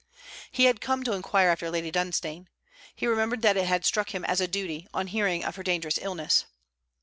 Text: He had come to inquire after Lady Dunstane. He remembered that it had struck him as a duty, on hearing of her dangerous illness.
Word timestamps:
He 0.51 0.65
had 0.65 0.81
come 0.81 1.03
to 1.03 1.13
inquire 1.13 1.49
after 1.49 1.69
Lady 1.69 1.91
Dunstane. 1.91 2.47
He 2.95 3.05
remembered 3.05 3.43
that 3.43 3.55
it 3.55 3.67
had 3.67 3.85
struck 3.85 4.15
him 4.15 4.25
as 4.25 4.41
a 4.41 4.47
duty, 4.47 4.87
on 4.95 5.05
hearing 5.05 5.45
of 5.45 5.57
her 5.57 5.61
dangerous 5.63 5.99
illness. 6.01 6.45